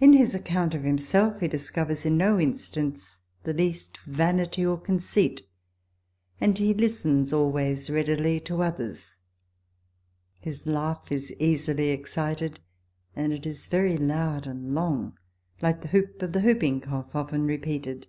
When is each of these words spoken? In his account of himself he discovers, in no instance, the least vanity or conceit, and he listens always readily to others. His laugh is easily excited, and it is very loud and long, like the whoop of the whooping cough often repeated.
In 0.00 0.14
his 0.14 0.34
account 0.34 0.74
of 0.74 0.84
himself 0.84 1.40
he 1.42 1.46
discovers, 1.46 2.06
in 2.06 2.16
no 2.16 2.40
instance, 2.40 3.20
the 3.42 3.52
least 3.52 3.98
vanity 4.06 4.64
or 4.64 4.78
conceit, 4.80 5.46
and 6.40 6.56
he 6.56 6.72
listens 6.72 7.30
always 7.30 7.90
readily 7.90 8.40
to 8.40 8.62
others. 8.62 9.18
His 10.40 10.66
laugh 10.66 11.12
is 11.12 11.30
easily 11.38 11.90
excited, 11.90 12.60
and 13.14 13.34
it 13.34 13.44
is 13.44 13.66
very 13.66 13.98
loud 13.98 14.46
and 14.46 14.74
long, 14.74 15.18
like 15.60 15.82
the 15.82 15.88
whoop 15.88 16.22
of 16.22 16.32
the 16.32 16.40
whooping 16.40 16.80
cough 16.80 17.14
often 17.14 17.44
repeated. 17.44 18.06